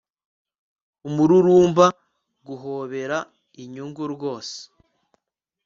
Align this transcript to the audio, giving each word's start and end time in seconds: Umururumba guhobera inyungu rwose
Umururumba 1.07 1.85
guhobera 2.47 3.17
inyungu 3.63 4.03
rwose 4.13 4.57